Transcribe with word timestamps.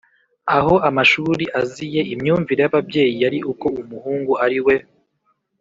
aho 0.57 0.75
amashuri 0.89 1.45
aziye, 1.61 2.01
imyumvire 2.13 2.59
y’ababyeyi 2.61 3.15
yari 3.23 3.39
uko 3.51 3.65
umuhungu 3.81 4.31
ari 4.45 4.59
we 4.65 4.75